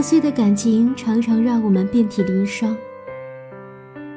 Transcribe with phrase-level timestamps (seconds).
[0.00, 2.74] 破碎的感情常常让我们遍体鳞伤。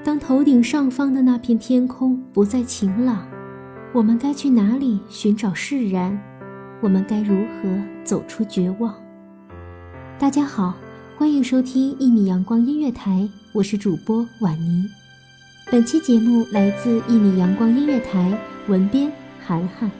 [0.01, 3.27] 当头顶上方的那片天空不再晴朗，
[3.91, 6.17] 我们该去哪里寻找释然？
[6.79, 7.69] 我们该如何
[8.01, 8.95] 走出绝望？
[10.17, 10.73] 大家好，
[11.17, 14.85] 欢迎收听一米阳光音乐台，我是主播婉妮。
[15.69, 19.11] 本期节目来自一米阳光音乐台，文编
[19.45, 19.91] 韩寒。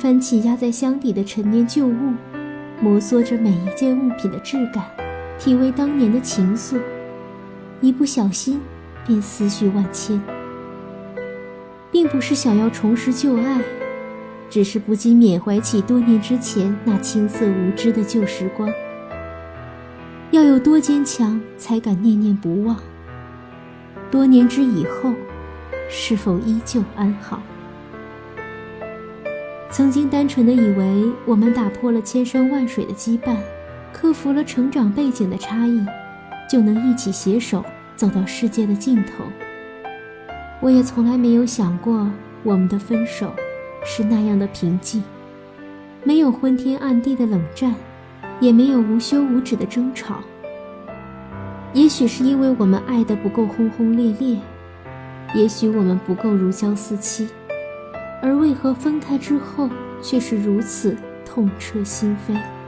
[0.00, 2.14] 翻起压在箱底的陈年旧物，
[2.80, 4.82] 摩挲着每一件物品的质感，
[5.38, 6.80] 体味当年的情愫，
[7.82, 8.58] 一不小心
[9.06, 10.18] 便思绪万千。
[11.92, 13.60] 并不是想要重拾旧爱，
[14.48, 18.72] 只是不禁缅怀起多年之前那青涩无知的旧时光。
[20.30, 22.74] 要有多坚强，才敢念念不忘？
[24.10, 25.12] 多年之以后，
[25.90, 27.42] 是否依旧安好？
[29.70, 33.36] 曾经单纯的以为，我们打破了千山万水的羁绊，
[33.92, 35.86] 克服了成长背景的差异，
[36.50, 37.64] 就能一起携手
[37.94, 39.24] 走到世界的尽头。
[40.60, 42.10] 我也从来没有想过，
[42.42, 43.32] 我们的分手
[43.84, 45.04] 是那样的平静，
[46.02, 47.72] 没有昏天暗地的冷战，
[48.40, 50.16] 也没有无休无止的争吵。
[51.72, 54.36] 也许是因为我们爱得不够轰轰烈烈，
[55.32, 57.28] 也许我们不够如胶似漆。
[58.22, 59.68] 而为何分开之后，
[60.02, 62.59] 却是如此痛彻心扉？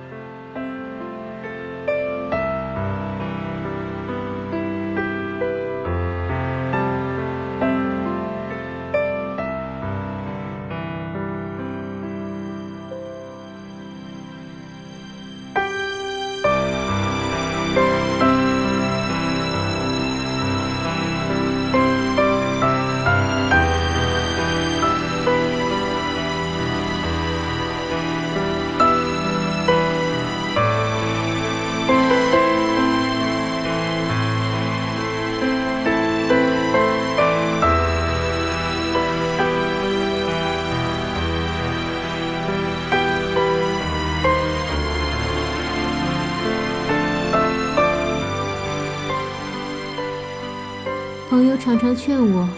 [51.82, 52.48] 常劝我，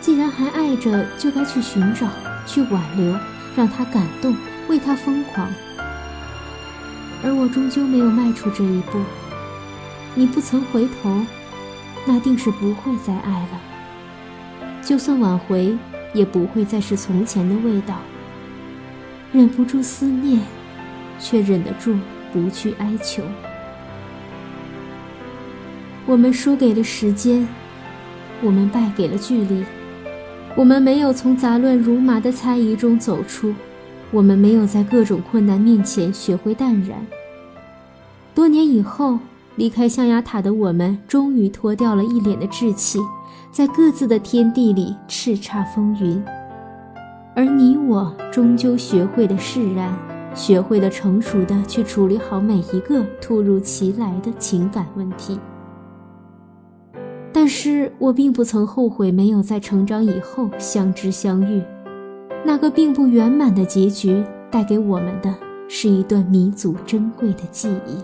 [0.00, 2.08] 既然还爱着，就该去寻找，
[2.46, 3.14] 去挽留，
[3.54, 4.34] 让他感动，
[4.70, 5.46] 为他疯狂。
[7.22, 8.98] 而我终究没有迈出这一步。
[10.14, 11.20] 你不曾回头，
[12.06, 13.60] 那定是不会再爱了。
[14.80, 15.76] 就算挽回，
[16.14, 17.98] 也不会再是从前的味道。
[19.30, 20.40] 忍不住思念，
[21.18, 21.98] 却忍得住
[22.32, 23.22] 不去哀求。
[26.06, 27.46] 我们输给了时间，
[28.42, 29.64] 我们败给了距离，
[30.56, 33.54] 我们没有从杂乱如麻的猜疑中走出，
[34.10, 37.06] 我们没有在各种困难面前学会淡然。
[38.34, 39.18] 多年以后，
[39.56, 42.98] 离开象牙塔的我们，终于脱掉了一脸的稚气，
[43.50, 46.22] 在各自的天地里叱咤风云。
[47.36, 49.94] 而你我终究学会了释然，
[50.34, 55.38] 学会了成熟的去处理好每一个突如其来的情感问题。
[57.42, 61.62] 但是我并不曾后悔没有在成长以后相知相遇，
[62.44, 65.34] 那个并不圆满的结局带给我们的
[65.66, 67.96] 是一段弥足珍贵的记忆。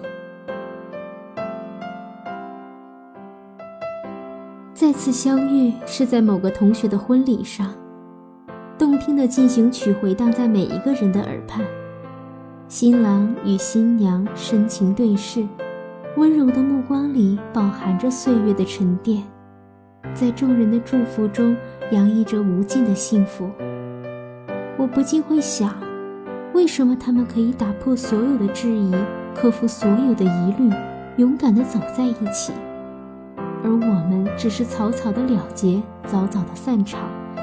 [4.73, 7.75] 再次相遇是在某个同学的婚礼上。
[8.79, 11.63] 动听的进行曲回荡在每一个人的耳畔，
[12.69, 15.47] 新郎与新娘深情对视，
[16.17, 19.23] 温柔的目光里饱含着岁月的沉淀，
[20.15, 21.55] 在众人的祝福中
[21.91, 23.51] 洋溢着无尽的幸福。
[24.79, 25.75] 我不禁会想，
[26.55, 28.95] 为什么他们可以打破所有的质疑，
[29.35, 30.73] 克服所有的疑虑，
[31.19, 32.51] 勇敢地走在一起，
[33.63, 36.99] 而我们只是草草的了结，早早的散场。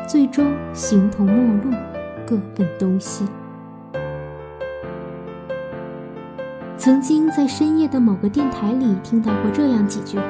[0.08, 1.78] 最终形同陌路，
[2.26, 3.24] 各奔东西。
[6.84, 10.26] 曾经在深夜的某个电台里听到过这样几句话：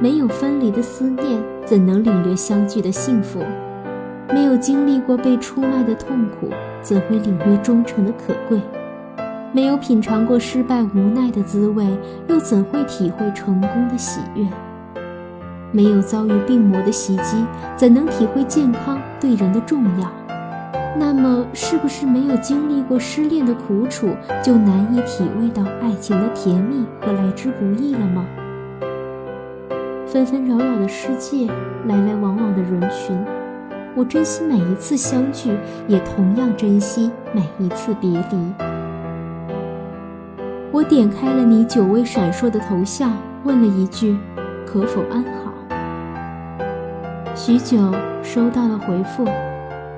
[0.00, 3.40] 没有分离的思念，怎能领略相聚的幸福？
[4.32, 6.48] 没有经历过被出卖的痛苦，
[6.82, 8.60] 怎会领略忠诚的可贵？
[9.50, 11.84] 没有品尝过失败无奈的滋味，
[12.28, 14.46] 又怎会体会成功的喜悦？
[15.72, 17.44] 没有遭遇病魔的袭击，
[17.76, 20.08] 怎能体会健康对人的重要？
[20.98, 24.08] 那么，是不是没有经历过失恋的苦楚，
[24.42, 28.26] 就难以体味到爱情的甜蜜和来之不易了吗？
[30.06, 31.46] 纷纷扰扰的世界，
[31.86, 33.16] 来来往往的人群，
[33.94, 35.56] 我珍惜每一次相聚，
[35.86, 38.52] 也同样珍惜每一次别离。
[40.72, 43.12] 我点开了你久未闪烁的头像，
[43.44, 44.18] 问了一句
[44.66, 45.52] ：“可否安好？”
[47.36, 49.24] 许久，收到了回复，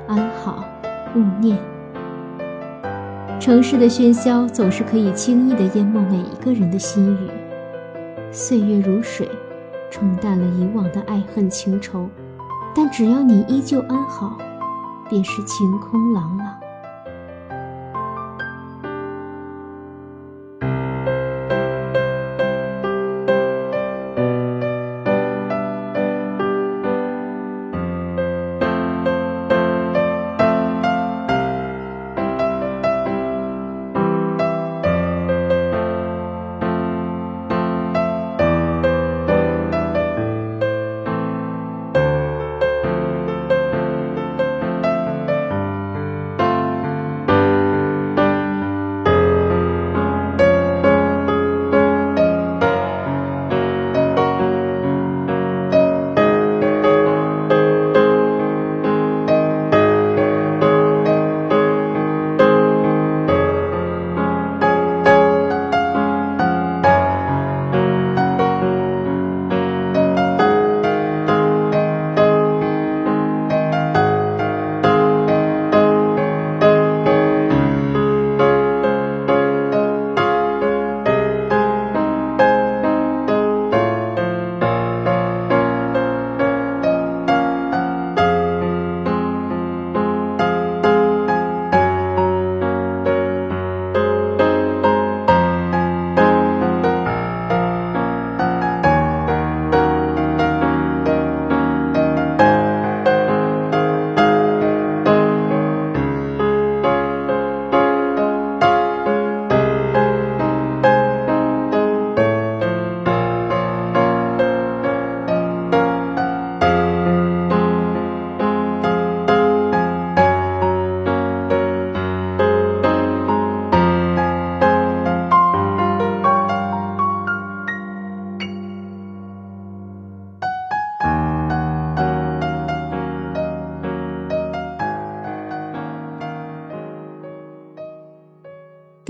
[0.06, 0.64] 安好，
[1.14, 1.58] 勿念。
[3.38, 7.30] 城市的喧嚣总是可以轻易地淹没每一个人的心语，
[8.30, 9.28] 岁月如水，
[9.90, 12.08] 冲淡了以往的爱恨情仇，
[12.74, 14.36] 但只要你依旧安好，
[15.08, 16.69] 便是晴空朗朗。